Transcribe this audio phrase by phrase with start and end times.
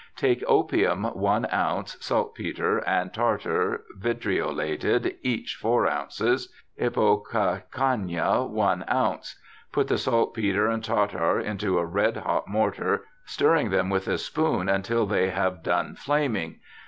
[0.13, 8.83] * Take Opium one ounce, Salt Petre and Tartar vitriolated each four ounces, Ipocacuana one
[8.91, 9.39] ounce.
[9.71, 14.17] Put the Salt Petre and Tartar into a red hot mortar, stirring them with a
[14.17, 16.61] spoon until they have done flaming.